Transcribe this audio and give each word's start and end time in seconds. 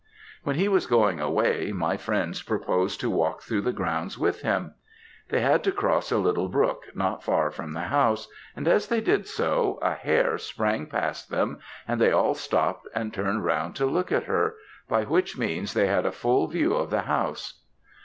"When 0.41 0.55
he 0.55 0.67
was 0.67 0.87
going 0.87 1.19
away, 1.21 1.71
my 1.71 1.95
friends 1.95 2.41
proposed 2.41 2.99
to 3.01 3.09
walk 3.11 3.43
through 3.43 3.61
the 3.61 3.71
grounds 3.71 4.17
with 4.17 4.41
him; 4.41 4.73
they 5.29 5.41
had 5.41 5.63
to 5.65 5.71
cross 5.71 6.11
a 6.11 6.17
little 6.17 6.49
brook 6.49 6.85
not 6.95 7.21
far 7.23 7.51
from 7.51 7.73
the 7.73 7.81
house; 7.83 8.27
and 8.55 8.67
as 8.67 8.87
they 8.87 8.99
did 8.99 9.27
so, 9.27 9.77
a 9.79 9.93
hare 9.93 10.39
sprang 10.39 10.87
past 10.87 11.29
them 11.29 11.59
and 11.87 12.01
they 12.01 12.11
all 12.11 12.33
stopt 12.33 12.87
and 12.95 13.13
turned 13.13 13.45
round 13.45 13.75
to 13.75 13.85
look 13.85 14.11
at 14.11 14.23
her, 14.23 14.55
by 14.89 15.03
which 15.03 15.37
means 15.37 15.75
they 15.75 15.85
had 15.85 16.07
a 16.07 16.11
full 16.11 16.47
view 16.47 16.73
of 16.73 16.89
the 16.89 17.01
house. 17.01 17.61